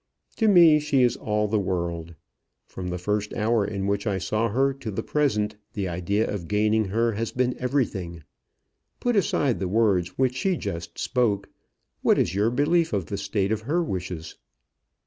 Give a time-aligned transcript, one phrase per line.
[0.37, 2.15] To me she is all the world.
[2.65, 6.47] From the first hour in which I saw her to the present, the idea of
[6.47, 8.23] gaining her has been everything.
[8.99, 11.49] Put aside the words which she just spoke,
[12.01, 14.35] what is your belief of the state of her wishes?"